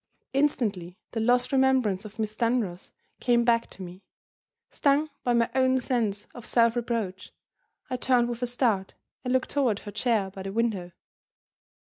Instantly 0.33 0.97
the 1.11 1.19
lost 1.19 1.51
remembrance 1.51 2.05
of 2.05 2.17
Miss 2.17 2.35
Dunross 2.35 2.91
came 3.19 3.43
back 3.43 3.69
to 3.69 3.83
me. 3.83 4.01
Stung 4.71 5.11
by 5.23 5.31
my 5.33 5.47
own 5.53 5.79
sense 5.79 6.25
of 6.33 6.43
self 6.43 6.75
reproach, 6.75 7.31
I 7.87 7.97
turned 7.97 8.27
with 8.27 8.41
a 8.41 8.47
start, 8.47 8.95
and 9.23 9.31
looked 9.31 9.51
toward 9.51 9.77
her 9.81 9.91
chair 9.91 10.31
by 10.31 10.41
the 10.41 10.51
window. 10.51 10.91